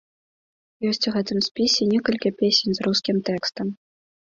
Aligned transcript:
Ёсць 0.93 1.07
у 1.11 1.13
гэтым 1.19 1.43
спісе 1.49 1.79
і 1.87 1.89
некалькі 1.95 2.35
песень 2.43 2.73
з 2.77 2.91
рускім 2.91 3.17
тэкстам. 3.33 3.67